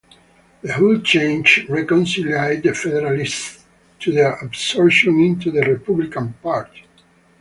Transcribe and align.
The 0.63 0.73
whole 0.73 0.99
change 1.01 1.67
reconciled 1.69 2.63
the 2.63 2.73
federalists 2.73 3.63
to 3.99 4.11
their 4.11 4.33
absorption 4.37 5.19
into 5.19 5.51
the 5.51 5.61
republican 5.61 6.33
party. 6.41 6.87